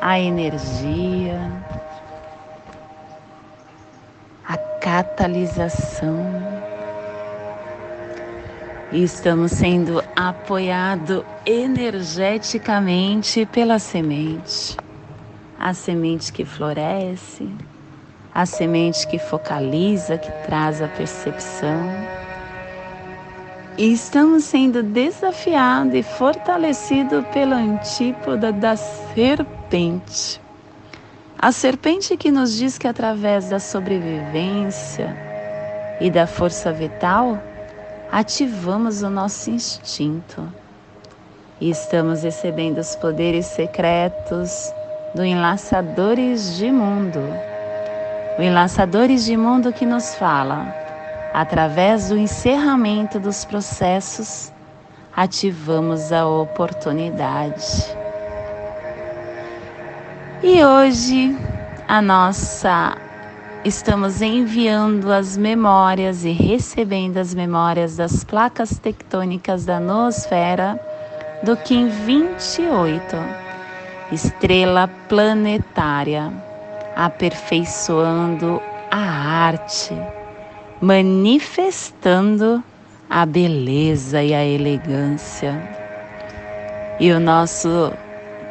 a 0.00 0.18
energia, 0.18 1.38
a 4.48 4.56
catalisação. 4.80 6.41
E 8.92 9.04
estamos 9.04 9.52
sendo 9.52 10.04
apoiados 10.14 11.24
energeticamente 11.46 13.46
pela 13.46 13.78
semente. 13.78 14.76
A 15.58 15.72
semente 15.72 16.30
que 16.30 16.44
floresce, 16.44 17.48
a 18.34 18.44
semente 18.44 19.06
que 19.06 19.18
focaliza, 19.18 20.18
que 20.18 20.30
traz 20.44 20.82
a 20.82 20.88
percepção. 20.88 21.88
E 23.78 23.94
estamos 23.94 24.44
sendo 24.44 24.82
desafiados 24.82 25.94
e 25.94 26.02
fortalecidos 26.02 27.24
pela 27.28 27.56
antípoda 27.56 28.52
da 28.52 28.76
serpente. 28.76 30.38
A 31.38 31.50
serpente 31.50 32.14
que 32.18 32.30
nos 32.30 32.54
diz 32.54 32.76
que 32.76 32.86
através 32.86 33.48
da 33.48 33.58
sobrevivência 33.58 35.16
e 35.98 36.10
da 36.10 36.26
força 36.26 36.70
vital, 36.70 37.42
ativamos 38.12 39.02
o 39.02 39.10
nosso 39.10 39.50
instinto. 39.50 40.46
E 41.60 41.70
estamos 41.70 42.22
recebendo 42.22 42.78
os 42.78 42.94
poderes 42.94 43.46
secretos 43.46 44.72
do 45.14 45.24
Enlaçadores 45.24 46.56
de 46.56 46.70
Mundo 46.70 47.20
o 48.38 48.42
Enlaçadores 48.42 49.24
de 49.24 49.36
Mundo 49.36 49.72
que 49.72 49.84
nos 49.84 50.14
fala, 50.14 50.74
através 51.34 52.08
do 52.08 52.16
encerramento 52.16 53.20
dos 53.20 53.44
processos, 53.44 54.50
ativamos 55.14 56.10
a 56.12 56.26
oportunidade. 56.26 57.94
E 60.42 60.64
hoje 60.64 61.36
a 61.86 62.00
nossa 62.00 62.96
estamos 63.64 64.20
enviando 64.20 65.12
as 65.12 65.36
memórias 65.36 66.24
e 66.24 66.32
recebendo 66.32 67.18
as 67.18 67.32
memórias 67.32 67.96
das 67.96 68.24
placas 68.24 68.76
tectônicas 68.78 69.64
da 69.64 69.78
noosfera 69.78 70.80
do 71.44 71.56
Kim 71.56 71.88
28, 71.88 73.16
estrela 74.10 74.88
planetária 75.08 76.32
aperfeiçoando 76.96 78.60
a 78.90 78.98
arte, 78.98 79.94
manifestando 80.80 82.62
a 83.08 83.24
beleza 83.24 84.24
e 84.24 84.34
a 84.34 84.44
elegância. 84.44 85.56
E 86.98 87.12
o 87.12 87.20
nosso 87.20 87.92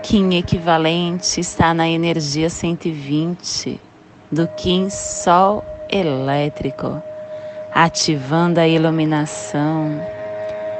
Kim 0.03 0.35
equivalente 0.35 1.41
está 1.41 1.73
na 1.73 1.87
energia 1.89 2.49
120 2.49 3.90
do 4.31 4.47
Kim 4.47 4.89
Sol 4.89 5.63
elétrico, 5.89 7.01
ativando 7.73 8.59
a 8.59 8.67
iluminação, 8.67 10.01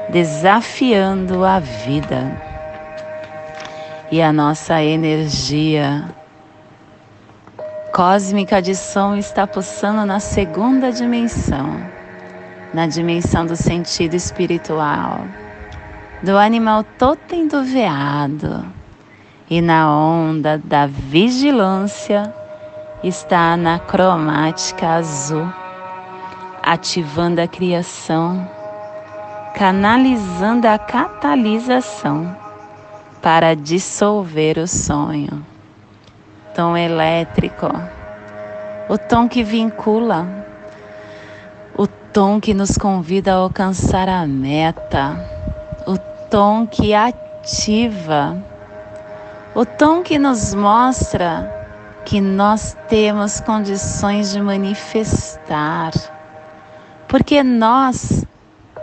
desafiando 0.08 1.44
a 1.44 1.58
vida. 1.58 2.50
E 4.10 4.20
a 4.20 4.32
nossa 4.32 4.82
energia 4.82 6.04
cósmica 7.92 8.60
de 8.60 8.74
som 8.74 9.16
está 9.16 9.46
pulsando 9.46 10.06
na 10.06 10.18
segunda 10.18 10.90
dimensão, 10.90 11.78
na 12.72 12.86
dimensão 12.86 13.44
do 13.44 13.56
sentido 13.56 14.14
espiritual, 14.14 15.26
do 16.22 16.38
animal 16.38 16.84
totem 16.98 17.46
do 17.46 17.62
veado 17.62 18.64
e 19.48 19.60
na 19.60 19.94
onda 19.94 20.58
da 20.58 20.86
vigilância 20.86 22.32
está 23.02 23.56
na 23.56 23.80
cromática 23.80 24.94
azul, 24.94 25.52
ativando 26.62 27.40
a 27.40 27.48
criação, 27.48 28.48
canalizando 29.56 30.68
a 30.68 30.78
catalisação 30.78 32.36
para 33.20 33.54
dissolver 33.54 34.56
o 34.58 34.68
sonho. 34.68 35.44
Tom 36.54 36.76
elétrico, 36.76 37.66
o 38.88 38.96
tom 38.96 39.28
que 39.28 39.42
vincula, 39.42 40.26
o 41.76 41.88
tom 41.88 42.40
que 42.40 42.54
nos 42.54 42.78
convida 42.78 43.32
a 43.32 43.36
alcançar 43.36 44.08
a 44.08 44.26
meta, 44.26 45.18
o 45.86 45.98
tom 46.30 46.66
que 46.66 46.94
ativa, 46.94 48.36
o 49.54 49.64
tom 49.66 50.02
que 50.02 50.18
nos 50.18 50.54
mostra 50.54 51.61
que 52.04 52.20
nós 52.20 52.76
temos 52.88 53.40
condições 53.40 54.32
de 54.32 54.40
manifestar, 54.40 55.92
porque 57.08 57.42
nós 57.42 58.24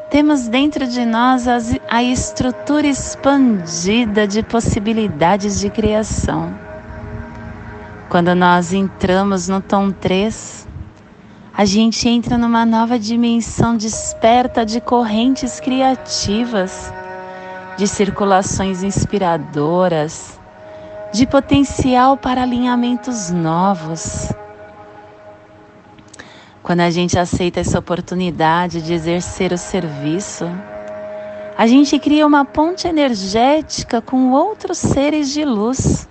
temos 0.09 0.47
dentro 0.47 0.87
de 0.87 1.05
nós 1.05 1.45
a 1.89 2.01
estrutura 2.01 2.87
expandida 2.87 4.27
de 4.27 4.41
possibilidades 4.41 5.59
de 5.59 5.69
criação. 5.69 6.53
Quando 8.09 8.33
nós 8.33 8.73
entramos 8.73 9.47
no 9.47 9.61
tom 9.61 9.91
3, 9.91 10.67
a 11.53 11.65
gente 11.65 12.07
entra 12.07 12.37
numa 12.37 12.65
nova 12.65 12.97
dimensão 12.97 13.77
desperta 13.77 14.65
de 14.65 14.81
correntes 14.81 15.59
criativas, 15.59 16.91
de 17.77 17.85
circulações 17.87 18.81
inspiradoras 18.81 20.38
de 21.11 21.25
potencial 21.25 22.15
para 22.15 22.43
alinhamentos 22.43 23.31
novos. 23.31 24.31
Quando 26.61 26.81
a 26.81 26.89
gente 26.91 27.17
aceita 27.17 27.59
essa 27.59 27.79
oportunidade 27.79 28.81
de 28.81 28.93
exercer 28.93 29.51
o 29.51 29.57
serviço, 29.57 30.45
a 31.57 31.65
gente 31.65 31.97
cria 31.97 32.27
uma 32.27 32.45
ponte 32.45 32.87
energética 32.87 34.01
com 34.01 34.31
outros 34.31 34.77
seres 34.77 35.31
de 35.31 35.43
luz, 35.43 36.07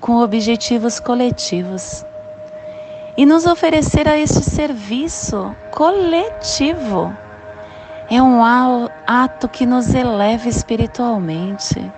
com 0.00 0.20
objetivos 0.20 1.00
coletivos. 1.00 2.04
E 3.16 3.24
nos 3.24 3.46
oferecer 3.46 4.06
a 4.06 4.18
este 4.18 4.42
serviço 4.42 5.54
coletivo 5.72 7.14
é 8.10 8.20
um 8.22 8.42
ato 9.06 9.48
que 9.48 9.64
nos 9.64 9.94
eleva 9.94 10.48
espiritualmente 10.48 11.90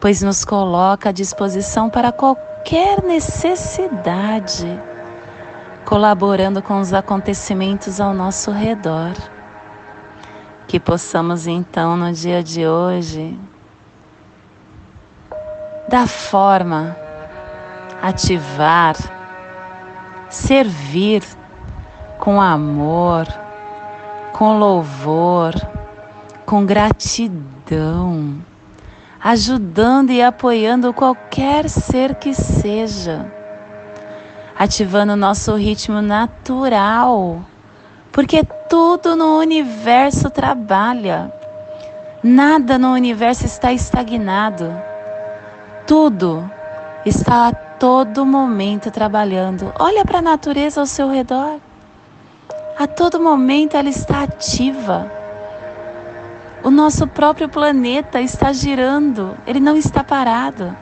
pois 0.00 0.22
nos 0.22 0.44
coloca 0.44 1.10
à 1.10 1.12
disposição 1.12 1.90
para 1.90 2.10
qualquer 2.10 3.02
necessidade, 3.02 4.80
colaborando 5.84 6.62
com 6.62 6.80
os 6.80 6.94
acontecimentos 6.94 8.00
ao 8.00 8.14
nosso 8.14 8.50
redor. 8.50 9.12
Que 10.66 10.80
possamos 10.80 11.46
então 11.46 11.96
no 11.96 12.12
dia 12.12 12.42
de 12.42 12.66
hoje, 12.66 13.38
da 15.88 16.06
forma, 16.06 16.96
ativar, 18.00 18.96
servir 20.30 21.22
com 22.18 22.40
amor, 22.40 23.26
com 24.32 24.58
louvor, 24.58 25.52
com 26.46 26.64
gratidão 26.64 28.40
ajudando 29.22 30.10
e 30.10 30.22
apoiando 30.22 30.94
qualquer 30.94 31.68
ser 31.68 32.14
que 32.14 32.32
seja, 32.32 33.30
ativando 34.58 35.12
o 35.12 35.16
nosso 35.16 35.54
ritmo 35.54 36.00
natural, 36.00 37.44
porque 38.10 38.42
tudo 38.68 39.14
no 39.14 39.38
universo 39.38 40.30
trabalha, 40.30 41.32
nada 42.24 42.78
no 42.78 42.92
universo 42.92 43.44
está 43.44 43.72
estagnado, 43.72 44.74
tudo 45.86 46.50
está 47.04 47.48
a 47.48 47.52
todo 47.52 48.24
momento 48.24 48.90
trabalhando. 48.90 49.72
Olha 49.78 50.04
para 50.04 50.18
a 50.18 50.22
natureza 50.22 50.80
ao 50.80 50.86
seu 50.86 51.10
redor, 51.10 51.60
a 52.78 52.86
todo 52.86 53.20
momento 53.20 53.76
ela 53.76 53.90
está 53.90 54.22
ativa 54.22 55.19
o 56.62 56.70
nosso 56.70 57.06
próprio 57.06 57.48
planeta 57.48 58.20
está 58.20 58.52
girando, 58.52 59.36
ele 59.46 59.60
não 59.60 59.76
está 59.76 60.04
parado. 60.04 60.76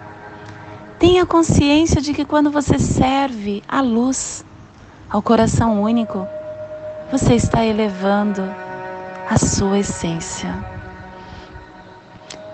Tenha 0.99 1.25
consciência 1.25 2.01
de 2.01 2.13
que 2.13 2.25
quando 2.25 2.51
você 2.51 2.79
serve 2.79 3.63
a 3.69 3.81
luz 3.81 4.45
ao 5.09 5.23
coração 5.23 5.83
único, 5.83 6.27
você 7.11 7.35
está 7.35 7.65
elevando 7.65 8.43
a 9.31 9.39
sua 9.39 9.79
essência. 9.79 10.53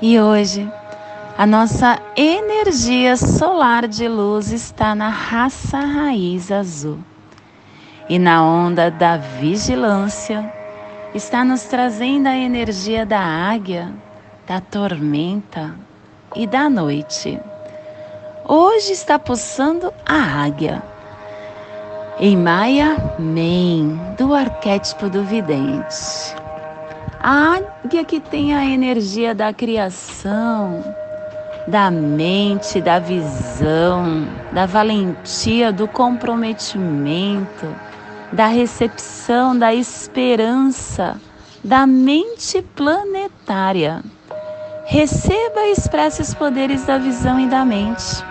E 0.02 0.20
hoje, 0.20 0.70
a 1.38 1.46
nossa 1.46 1.98
energia 2.14 3.16
solar 3.16 3.88
de 3.88 4.06
luz 4.06 4.52
está 4.52 4.94
na 4.94 5.08
raça 5.08 5.78
raiz 5.78 6.52
azul 6.52 6.98
e 8.08 8.18
na 8.18 8.44
onda 8.44 8.90
da 8.90 9.16
vigilância 9.16 10.52
está 11.14 11.44
nos 11.44 11.62
trazendo 11.62 12.26
a 12.26 12.36
energia 12.36 13.06
da 13.06 13.20
águia, 13.20 13.92
da 14.48 14.60
tormenta 14.60 15.72
e 16.34 16.44
da 16.44 16.68
noite. 16.68 17.40
Hoje 18.44 18.92
está 18.92 19.16
pulsando 19.16 19.94
a 20.04 20.42
águia. 20.42 20.82
Em 22.18 22.36
Maia 22.36 23.14
Men, 23.16 23.96
do 24.18 24.34
arquétipo 24.34 25.08
do 25.08 25.22
vidente. 25.22 26.34
A 27.20 27.58
águia 27.84 28.04
que 28.04 28.18
tem 28.18 28.52
a 28.52 28.64
energia 28.64 29.34
da 29.34 29.52
criação, 29.52 30.84
da 31.68 31.92
mente, 31.92 32.80
da 32.80 32.98
visão, 32.98 34.26
da 34.52 34.66
valentia, 34.66 35.72
do 35.72 35.86
comprometimento 35.86 37.66
da 38.34 38.48
recepção, 38.48 39.56
da 39.56 39.72
esperança, 39.72 41.20
da 41.62 41.86
mente 41.86 42.60
planetária. 42.74 44.02
Receba 44.86 45.60
e 45.66 45.70
expresse 45.70 46.20
os 46.20 46.34
poderes 46.34 46.84
da 46.84 46.98
visão 46.98 47.38
e 47.38 47.46
da 47.46 47.64
mente. 47.64 48.24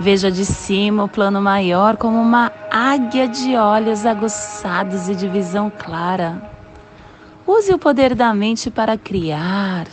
Veja 0.00 0.30
de 0.30 0.46
cima 0.46 1.04
o 1.04 1.08
plano 1.08 1.42
maior 1.42 1.98
como 1.98 2.18
uma 2.18 2.50
águia 2.70 3.28
de 3.28 3.54
olhos 3.54 4.06
aguçados 4.06 5.10
e 5.10 5.14
de 5.14 5.28
visão 5.28 5.70
clara. 5.70 6.50
Use 7.46 7.70
o 7.70 7.78
poder 7.78 8.14
da 8.14 8.32
mente 8.32 8.70
para 8.70 8.96
criar, 8.96 9.86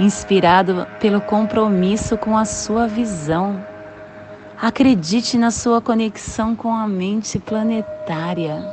inspirado 0.00 0.86
pelo 0.98 1.20
compromisso 1.20 2.16
com 2.16 2.36
a 2.38 2.46
sua 2.46 2.88
visão 2.88 3.62
Acredite 4.62 5.36
na 5.36 5.50
sua 5.50 5.80
conexão 5.80 6.54
com 6.54 6.72
a 6.72 6.86
mente 6.86 7.36
planetária, 7.40 8.64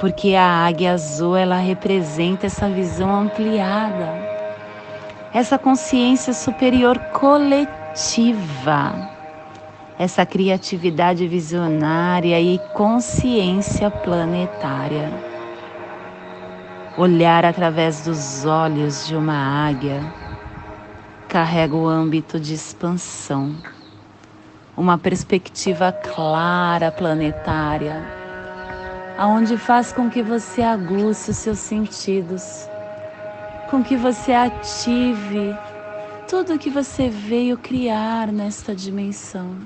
porque 0.00 0.34
a 0.34 0.44
águia 0.44 0.94
azul 0.94 1.36
ela 1.36 1.54
representa 1.54 2.46
essa 2.46 2.68
visão 2.68 3.20
ampliada, 3.20 4.08
essa 5.32 5.56
consciência 5.56 6.32
superior 6.32 6.98
coletiva, 7.12 9.08
essa 9.96 10.26
criatividade 10.26 11.28
visionária 11.28 12.40
e 12.40 12.58
consciência 12.74 13.88
planetária. 13.88 15.12
Olhar 16.98 17.44
através 17.44 18.04
dos 18.04 18.44
olhos 18.44 19.06
de 19.06 19.14
uma 19.14 19.68
águia 19.68 20.02
carrega 21.28 21.76
o 21.76 21.86
âmbito 21.86 22.40
de 22.40 22.54
expansão 22.54 23.54
uma 24.82 24.98
perspectiva 24.98 25.92
clara 25.92 26.90
planetária, 26.90 28.02
aonde 29.16 29.56
faz 29.56 29.92
com 29.92 30.10
que 30.10 30.24
você 30.24 30.60
aguce 30.60 31.30
os 31.30 31.36
seus 31.36 31.60
sentidos, 31.60 32.68
com 33.70 33.80
que 33.80 33.96
você 33.96 34.32
ative 34.32 35.56
tudo 36.28 36.58
que 36.58 36.68
você 36.68 37.08
veio 37.08 37.56
criar 37.56 38.32
nesta 38.32 38.74
dimensão. 38.74 39.56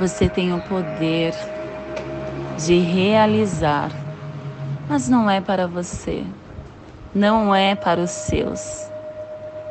Você 0.00 0.28
tem 0.28 0.52
o 0.52 0.60
poder 0.62 1.32
de 2.58 2.80
realizar, 2.80 3.92
mas 4.88 5.08
não 5.08 5.30
é 5.30 5.40
para 5.40 5.68
você, 5.68 6.24
não 7.14 7.54
é 7.54 7.76
para 7.76 8.00
os 8.00 8.10
seus, 8.10 8.90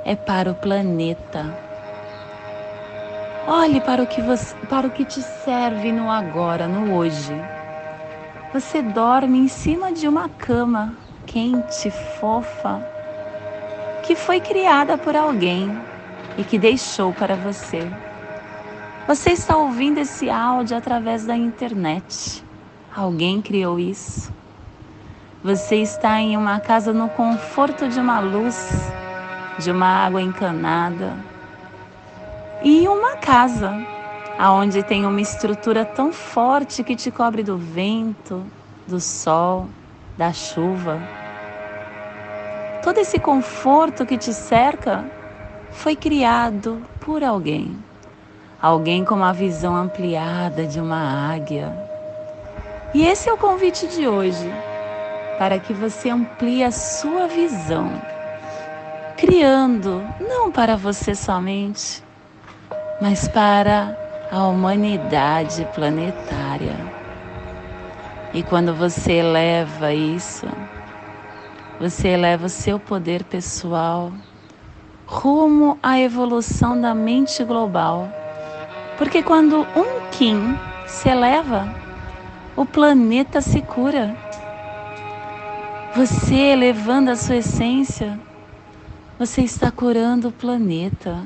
é 0.06 0.16
para 0.16 0.52
o 0.52 0.56
planeta. 0.56 1.71
Olhe 3.48 3.82
para 3.82 4.04
o 4.04 4.08
que, 4.08 4.22
você, 4.22 4.56
para 4.68 4.88
o 4.88 4.92
que 4.92 5.04
te 5.04 5.22
serve 5.22 5.92
no 5.92 6.12
agora, 6.12 6.68
no 6.68 6.96
hoje. 6.96 7.34
Você 8.54 8.82
dorme 8.82 9.40
em 9.40 9.48
cima 9.48 9.92
de 9.92 10.08
uma 10.08 10.30
cama 10.30 10.96
quente, 11.26 11.90
fofa, 11.90 12.86
que 14.04 14.16
foi 14.16 14.40
criada 14.40 14.98
por 14.98 15.16
alguém 15.16 15.76
e 16.38 16.44
que 16.44 16.60
deixou 16.60 17.14
para 17.14 17.36
você. 17.36 17.90
Você 19.08 19.32
está 19.32 19.58
ouvindo 19.58 19.98
esse 19.98 20.30
áudio 20.30 20.78
através 20.78 21.26
da 21.26 21.36
internet. 21.36 22.44
Alguém 22.96 23.42
criou 23.42 23.80
isso. 23.80 24.32
Você 25.44 25.78
está 25.78 26.20
em 26.20 26.38
uma 26.38 26.60
casa 26.60 26.94
no 26.94 27.10
conforto 27.10 27.88
de 27.88 28.00
uma 28.00 28.20
luz, 28.20 28.70
de 29.58 29.72
uma 29.72 30.06
água 30.06 30.22
encanada. 30.22 31.18
E 32.64 32.88
uma 32.88 33.16
casa 33.16 33.74
aonde 34.38 34.84
tem 34.84 35.04
uma 35.04 35.20
estrutura 35.20 35.84
tão 35.84 36.14
forte 36.14 36.84
que 36.84 36.96
te 36.96 37.10
cobre 37.10 37.42
do 37.42 37.58
vento, 37.58 38.46
do 38.88 39.00
sol, 39.00 39.68
da 40.16 40.32
chuva. 40.32 41.00
Todo 42.84 43.00
esse 43.00 43.18
conforto 43.18 44.06
que 44.06 44.16
te 44.16 44.32
cerca 44.32 45.04
foi 45.72 45.96
criado 45.96 46.80
por 47.00 47.24
alguém. 47.24 47.76
Alguém 48.62 49.04
com 49.04 49.16
uma 49.16 49.34
visão 49.34 49.76
ampliada 49.76 50.68
de 50.68 50.80
uma 50.80 51.34
águia. 51.34 51.76
E 52.94 53.04
esse 53.04 53.28
é 53.28 53.34
o 53.34 53.38
convite 53.38 53.88
de 53.88 54.08
hoje, 54.08 54.54
para 55.40 55.58
que 55.58 55.74
você 55.74 56.10
amplie 56.10 56.64
a 56.64 56.70
sua 56.70 57.28
visão, 57.28 57.90
criando 59.18 60.04
não 60.20 60.52
para 60.52 60.76
você 60.76 61.16
somente, 61.16 62.04
mas 63.02 63.28
para 63.28 63.98
a 64.32 64.48
humanidade 64.48 65.68
planetária. 65.74 66.76
E 68.32 68.44
quando 68.44 68.74
você 68.74 69.14
eleva 69.14 69.92
isso, 69.92 70.48
você 71.80 72.10
eleva 72.10 72.46
o 72.46 72.50
seu 72.50 72.80
poder 72.80 73.24
pessoal 73.24 74.14
rumo 75.08 75.78
à 75.84 76.00
evolução 76.00 76.80
da 76.80 76.94
mente 76.94 77.44
global. 77.44 78.08
Porque 78.98 79.22
quando 79.22 79.68
um 79.76 80.10
Kim 80.12 80.56
se 80.86 81.10
eleva, 81.10 81.68
o 82.56 82.66
planeta 82.66 83.42
se 83.42 83.62
cura. 83.62 84.16
Você 85.96 86.36
elevando 86.36 87.12
a 87.12 87.16
sua 87.16 87.38
essência, 87.38 88.18
você 89.20 89.42
está 89.42 89.70
curando 89.70 90.30
o 90.30 90.32
planeta. 90.32 91.26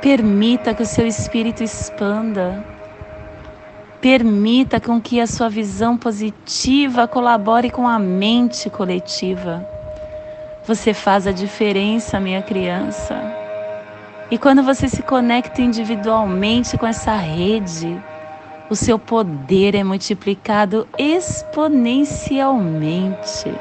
Permita 0.00 0.74
que 0.74 0.82
o 0.82 0.86
seu 0.86 1.06
espírito 1.06 1.62
expanda 1.62 2.64
Permita 4.00 4.78
com 4.78 5.00
que 5.00 5.20
a 5.20 5.26
sua 5.26 5.48
visão 5.48 5.96
positiva 5.96 7.08
colabore 7.08 7.70
com 7.70 7.88
a 7.88 7.98
mente 7.98 8.70
coletiva. 8.70 9.66
Você 10.64 10.94
faz 10.94 11.26
a 11.26 11.32
diferença, 11.32 12.20
minha 12.20 12.40
criança. 12.40 13.20
E 14.30 14.38
quando 14.38 14.62
você 14.62 14.88
se 14.88 15.02
conecta 15.02 15.60
individualmente 15.60 16.78
com 16.78 16.86
essa 16.86 17.16
rede, 17.16 18.00
o 18.70 18.76
seu 18.76 18.96
poder 18.98 19.74
é 19.74 19.82
multiplicado 19.82 20.86
exponencialmente. 20.96 23.52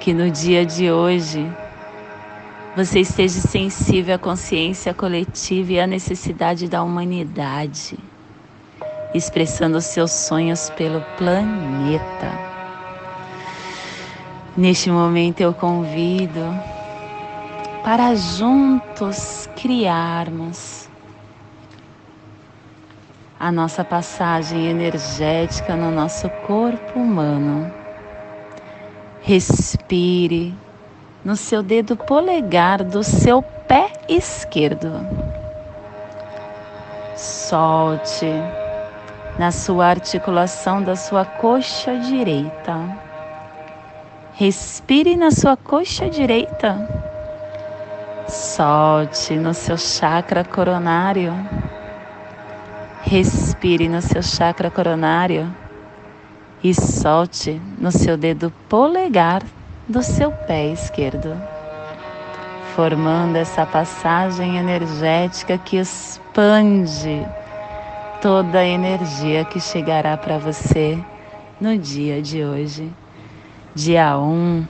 Que 0.00 0.12
no 0.12 0.28
dia 0.30 0.66
de 0.66 0.90
hoje 0.90 1.48
você 2.76 3.00
esteja 3.00 3.40
sensível 3.40 4.16
à 4.16 4.18
consciência 4.18 4.92
coletiva 4.92 5.72
e 5.72 5.80
à 5.80 5.86
necessidade 5.86 6.68
da 6.68 6.82
humanidade, 6.82 7.96
expressando 9.14 9.78
os 9.78 9.84
seus 9.84 10.10
sonhos 10.10 10.70
pelo 10.70 11.00
planeta. 11.16 12.32
Neste 14.56 14.90
momento 14.90 15.40
eu 15.40 15.54
convido 15.54 16.40
para 17.84 18.14
juntos 18.16 19.48
criarmos 19.56 20.88
a 23.38 23.52
nossa 23.52 23.84
passagem 23.84 24.66
energética 24.66 25.76
no 25.76 25.90
nosso 25.92 26.28
corpo 26.46 26.98
humano. 26.98 27.70
Respire 29.22 30.54
no 31.24 31.36
seu 31.36 31.62
dedo 31.62 31.96
polegar 31.96 32.84
do 32.84 33.02
seu 33.02 33.42
pé 33.66 33.90
esquerdo. 34.08 34.92
Solte 37.16 38.30
na 39.38 39.50
sua 39.50 39.86
articulação 39.86 40.82
da 40.82 40.94
sua 40.94 41.24
coxa 41.24 41.96
direita. 41.96 42.76
Respire 44.34 45.16
na 45.16 45.30
sua 45.30 45.56
coxa 45.56 46.10
direita. 46.10 46.76
Solte 48.28 49.36
no 49.36 49.54
seu 49.54 49.78
chakra 49.78 50.44
coronário. 50.44 51.32
Respire 53.02 53.88
no 53.88 54.02
seu 54.02 54.22
chakra 54.22 54.70
coronário 54.70 55.54
e 56.62 56.74
solte 56.74 57.60
no 57.78 57.92
seu 57.92 58.16
dedo 58.16 58.52
polegar 58.68 59.42
do 59.88 60.02
seu 60.02 60.32
pé 60.32 60.68
esquerdo, 60.68 61.36
formando 62.74 63.36
essa 63.36 63.66
passagem 63.66 64.56
energética 64.56 65.58
que 65.58 65.76
expande 65.76 67.26
toda 68.22 68.60
a 68.60 68.66
energia 68.66 69.44
que 69.44 69.60
chegará 69.60 70.16
para 70.16 70.38
você 70.38 70.98
no 71.60 71.76
dia 71.76 72.22
de 72.22 72.42
hoje, 72.42 72.90
dia 73.74 74.16
1 74.18 74.66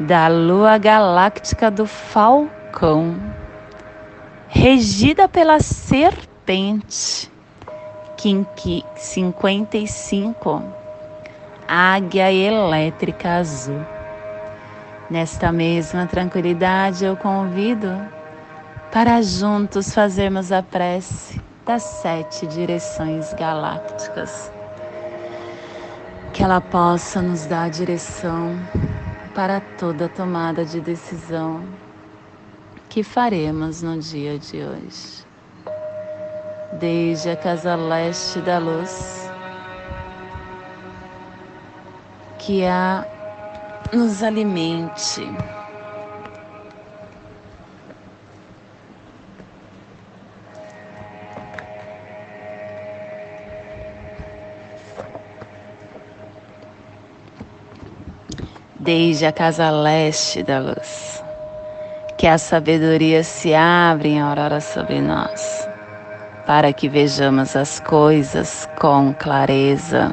da 0.00 0.26
lua 0.26 0.78
galáctica 0.78 1.70
do 1.70 1.86
Falcão, 1.86 3.14
regida 4.48 5.28
pela 5.28 5.60
serpente, 5.60 7.30
Kinki 8.16 8.84
55, 8.96 10.60
águia 11.68 12.32
elétrica 12.32 13.36
azul. 13.36 13.93
Nesta 15.10 15.52
mesma 15.52 16.06
tranquilidade, 16.06 17.04
eu 17.04 17.14
convido 17.14 17.90
para 18.90 19.20
juntos 19.20 19.92
fazermos 19.92 20.50
a 20.50 20.62
prece 20.62 21.38
das 21.66 21.82
sete 21.82 22.46
direções 22.46 23.34
galácticas. 23.34 24.50
Que 26.32 26.42
ela 26.42 26.60
possa 26.60 27.20
nos 27.20 27.44
dar 27.44 27.68
direção 27.68 28.58
para 29.34 29.60
toda 29.78 30.08
tomada 30.08 30.64
de 30.64 30.80
decisão 30.80 31.62
que 32.88 33.02
faremos 33.02 33.82
no 33.82 33.98
dia 33.98 34.38
de 34.38 34.56
hoje. 34.56 35.24
Desde 36.72 37.30
a 37.30 37.36
casa 37.36 37.74
leste 37.74 38.40
da 38.40 38.58
luz, 38.58 39.30
que 42.38 42.64
a 42.64 43.06
nos 43.92 44.22
alimente. 44.22 45.22
Desde 58.78 59.26
a 59.26 59.32
casa 59.32 59.70
leste 59.70 60.42
da 60.42 60.58
luz, 60.58 61.22
que 62.18 62.26
a 62.26 62.36
sabedoria 62.36 63.24
se 63.24 63.54
abre 63.54 64.10
em 64.10 64.20
aurora 64.20 64.60
sobre 64.60 65.00
nós, 65.00 65.66
para 66.46 66.70
que 66.70 66.86
vejamos 66.88 67.56
as 67.56 67.80
coisas 67.80 68.68
com 68.78 69.14
clareza 69.14 70.12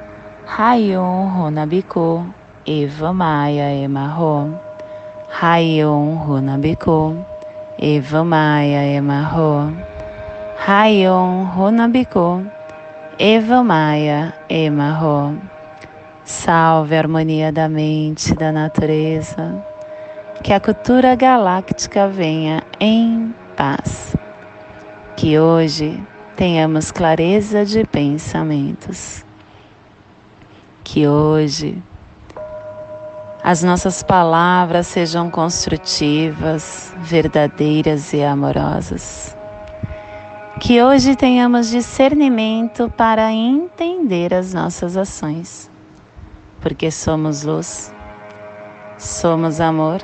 Rayon 0.47 1.29
Runabiku, 1.29 2.25
Eva 2.65 3.13
Maia 3.13 3.69
Emarro. 3.83 4.59
Rayon 5.39 6.17
Runabiku, 6.17 7.15
Eva 7.77 8.23
Maia 8.23 8.83
Emarro. 8.97 9.71
Rayon 10.67 11.45
Runabiku, 11.55 12.43
Eva 13.19 13.63
Maia 13.63 14.33
Emarro. 14.49 15.37
Salve 16.25 16.95
a 16.95 16.99
harmonia 16.99 17.51
da 17.51 17.69
mente, 17.69 18.33
da 18.33 18.51
natureza. 18.51 19.63
Que 20.43 20.53
a 20.53 20.59
cultura 20.59 21.15
galáctica 21.15 22.07
venha 22.07 22.63
em 22.79 23.33
paz. 23.55 24.15
Que 25.15 25.37
hoje 25.39 26.01
tenhamos 26.35 26.91
clareza 26.91 27.63
de 27.63 27.85
pensamentos. 27.85 29.23
Que 30.83 31.07
hoje 31.07 31.81
as 33.43 33.63
nossas 33.63 34.03
palavras 34.03 34.87
sejam 34.87 35.29
construtivas, 35.29 36.93
verdadeiras 36.99 38.13
e 38.13 38.23
amorosas. 38.23 39.35
Que 40.59 40.81
hoje 40.83 41.15
tenhamos 41.15 41.69
discernimento 41.69 42.91
para 42.95 43.31
entender 43.31 44.33
as 44.33 44.53
nossas 44.53 44.95
ações 44.95 45.71
porque 46.61 46.91
somos 46.91 47.43
luz, 47.43 47.91
somos 48.97 49.59
amor, 49.59 49.99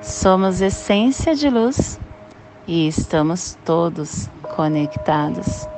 somos 0.00 0.60
essência 0.60 1.34
de 1.34 1.50
luz 1.50 2.00
e 2.66 2.86
estamos 2.86 3.58
todos 3.64 4.30
conectados 4.54 5.68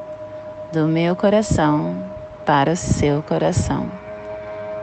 do 0.72 0.86
meu 0.86 1.16
coração 1.16 2.11
para 2.44 2.72
o 2.72 2.76
seu 2.76 3.22
coração. 3.22 3.90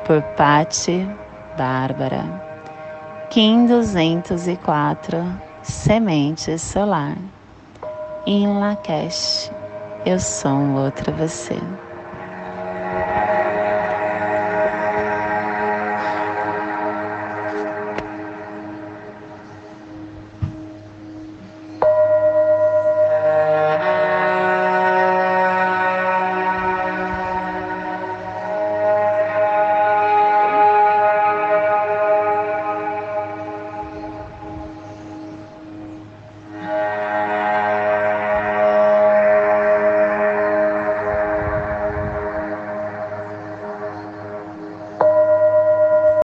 Por 0.06 0.22
Pati 0.36 1.08
Bárbara, 1.58 2.24
Kim 3.30 3.66
204, 3.68 5.18
Semente 5.62 6.58
Solar. 6.58 7.18
Em 8.26 8.48
Lakesh, 8.48 9.52
eu 10.06 10.20
sou 10.20 10.52
um 10.52 10.84
outro 10.84 11.12
você. 11.14 11.60